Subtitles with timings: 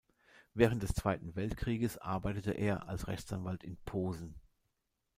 [0.55, 4.33] Während des Zweiten Weltkrieges arbeitete er als Rechtsanwalt in Posen.